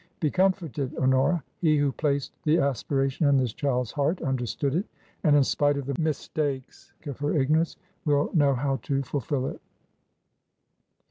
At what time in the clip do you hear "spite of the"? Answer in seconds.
5.43-5.95